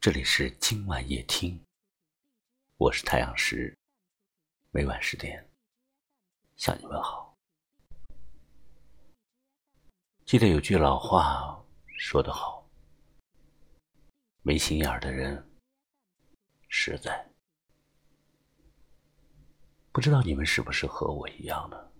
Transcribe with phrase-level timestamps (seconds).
[0.00, 1.60] 这里是今晚夜听，
[2.76, 3.76] 我是太阳石，
[4.70, 5.44] 每晚十点
[6.56, 7.36] 向你问好。
[10.24, 11.60] 记得有句老话
[11.98, 12.64] 说得好
[14.42, 15.44] ：“没心眼儿的人
[16.68, 17.28] 实在。”
[19.90, 21.90] 不知道你们是不是和我一样呢？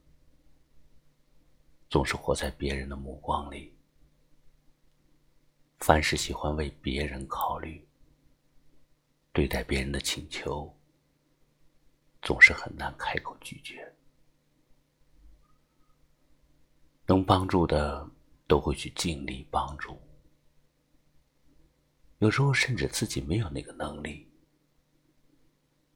[1.90, 3.76] 总是活在别人的目光里，
[5.80, 7.84] 凡事喜欢为别人考虑。
[9.32, 10.74] 对待别人的请求，
[12.23, 13.95] 总是很难开口拒绝。
[17.06, 18.06] 能帮助的
[18.46, 19.98] 都会去尽力帮助，
[22.18, 24.28] 有时候甚至自己没有那个能力，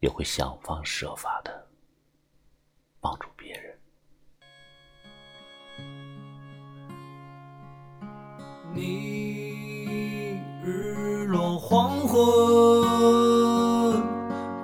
[0.00, 1.68] 也会想方设法的
[2.98, 3.78] 帮助别人。
[8.74, 12.61] 你日落黄昏。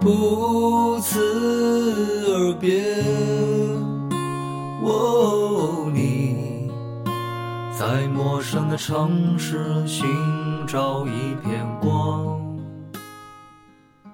[0.09, 1.21] 不辞
[2.33, 2.83] 而别，
[4.83, 6.71] 哦，你
[7.79, 10.09] 在陌生的城市寻
[10.67, 12.41] 找一片光。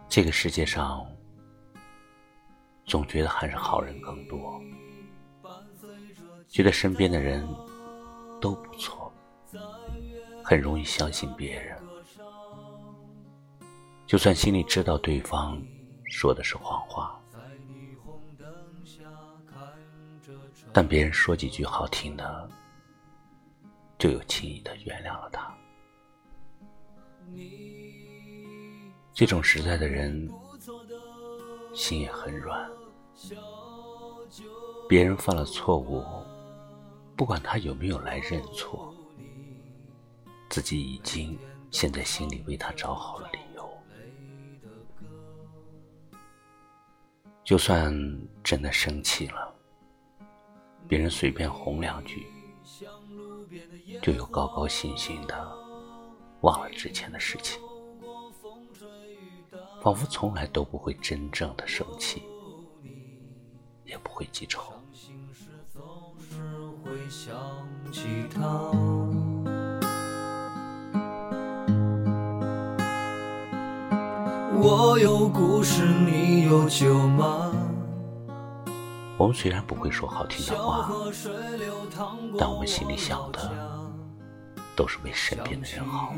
[0.09, 1.07] 这个世界上，
[2.87, 4.61] 总觉得还是好人更多，
[6.49, 7.49] 觉得身边的人
[8.41, 9.13] 都不错，
[10.43, 11.79] 很容易相信别人，
[14.09, 15.57] 就算心里知道对方。
[16.07, 17.21] 说的是谎话，
[20.73, 22.49] 但别人说几句好听的，
[23.99, 25.55] 就有轻易的原谅了他。
[29.13, 30.31] 这种实在的人，
[31.75, 32.71] 心也很软。
[34.89, 36.05] 别人犯了错误，
[37.17, 38.95] 不管他有没有来认错，
[40.51, 41.39] 自己已经
[41.71, 43.39] 先在心里为他找好了理
[47.45, 47.95] 就算
[48.43, 49.55] 真的生气了，
[50.89, 52.27] 别人随便哄两句，
[54.01, 55.57] 就又高高兴兴的
[56.41, 57.61] 忘了之前的事情，
[59.83, 62.23] 仿佛从来都不会真正的生气，
[63.85, 64.73] 也不会记仇。
[74.57, 77.53] 我有故事，你有酒吗？
[79.17, 80.91] 我们虽然不会说好听的话，
[82.39, 83.51] 但我们心里想的
[84.75, 86.15] 都是为身边的人好，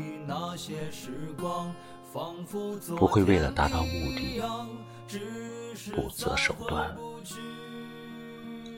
[2.97, 4.41] 不会为了达到目的
[5.91, 6.95] 不择手段，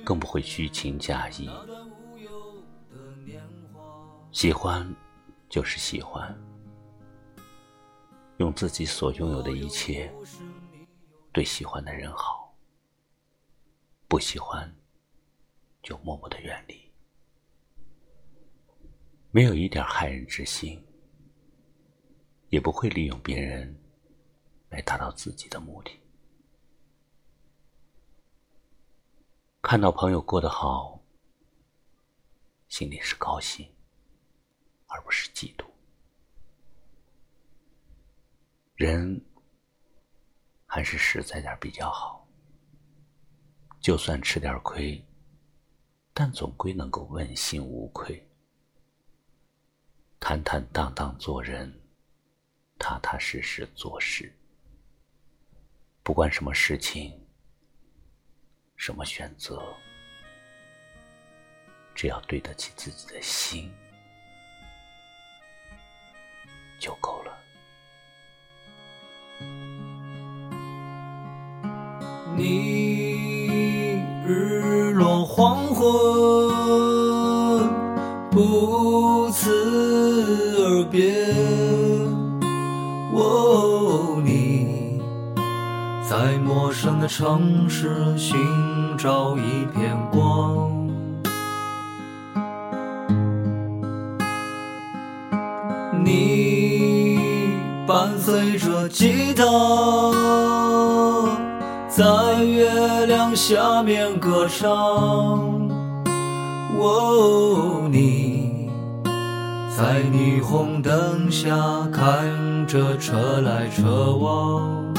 [0.03, 1.49] 更不会虚情假意。
[4.31, 4.95] 喜欢
[5.49, 6.37] 就是喜欢。
[8.39, 10.09] 用自己所拥有的一切
[11.33, 12.57] 对喜欢的人好，
[14.07, 14.73] 不喜欢
[15.83, 16.89] 就默默的远离，
[19.29, 20.81] 没有一点害人之心，
[22.47, 23.77] 也不会利用别人
[24.69, 25.91] 来达到自己的目的。
[29.61, 31.03] 看到朋友过得好，
[32.69, 33.69] 心里是高兴，
[34.87, 35.68] 而不是嫉妒。
[38.79, 39.21] 人
[40.65, 42.25] 还是实在点比较好，
[43.81, 45.05] 就算吃点亏，
[46.13, 48.25] 但总归能够问心无愧，
[50.17, 51.77] 坦坦荡荡做人，
[52.77, 54.33] 踏踏实实做事。
[56.01, 57.21] 不管什么事情，
[58.77, 59.75] 什么选择，
[61.93, 63.69] 只要对得起自己的心，
[66.79, 67.18] 就够
[72.35, 75.85] 你日落黄昏，
[78.31, 79.49] 不辞
[80.57, 81.33] 而别。
[83.13, 85.01] 哦，你
[86.09, 88.37] 在陌生的城市寻
[88.97, 90.69] 找一片光。
[96.03, 97.19] 你
[97.85, 100.48] 伴随着吉他。
[101.99, 102.05] 在
[102.45, 104.69] 月亮下面歌唱，
[106.79, 108.69] 哦，你
[109.75, 111.51] 在霓虹灯下
[111.91, 114.93] 看着车来车往，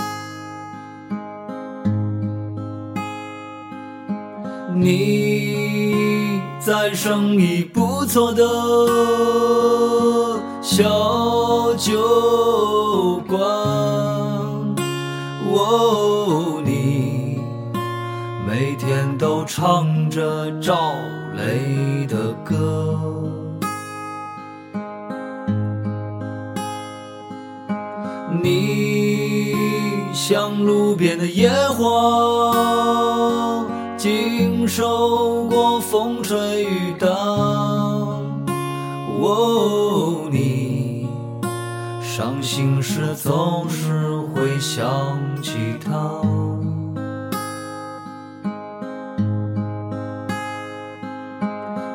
[4.75, 8.45] 你在生意不错的
[10.61, 11.00] 小
[19.61, 20.75] 唱着赵
[21.37, 22.97] 雷的歌。
[28.43, 29.55] 你
[30.15, 32.57] 像路边的野花，
[33.99, 37.07] 经受过风吹雨打。
[39.21, 41.07] 哦，你
[42.01, 44.89] 伤心时总是会想
[45.43, 45.53] 起
[45.85, 45.93] 他。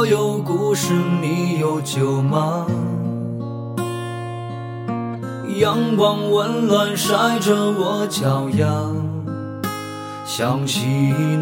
[0.00, 2.66] 我有故事，你有酒吗？
[5.58, 8.66] 阳光温暖晒着我脚丫，
[10.24, 10.86] 想起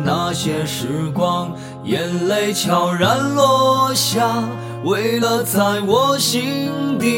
[0.04, 4.42] 那些时光，眼泪悄然落下，
[4.82, 7.08] 为了在我心底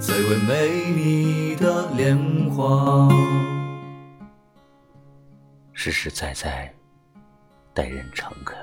[0.00, 2.16] 最为美丽的莲
[2.50, 3.10] 花。
[5.74, 6.72] 实实在在。
[7.72, 8.58] 待人诚恳，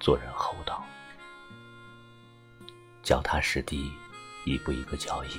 [0.00, 0.84] 做人厚道，
[3.02, 3.92] 脚踏实地，
[4.44, 5.30] 一步一个脚印，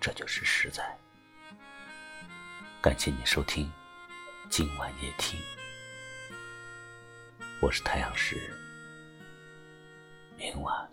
[0.00, 0.96] 这就是实在。
[2.80, 3.70] 感谢你收听
[4.48, 5.40] 今晚夜听，
[7.60, 8.36] 我是太阳石，
[10.36, 10.88] 明晚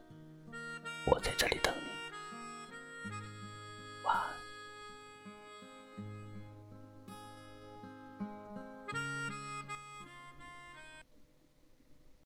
[1.06, 1.79] 我在这里等。